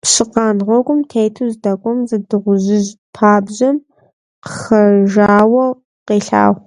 [0.00, 3.76] Пщыкъан гъуэгум тету здэкӀуэм зы дыгъужьыжь пабжьэм
[4.44, 5.66] къыхэжауэ
[6.06, 6.62] къелъагъу.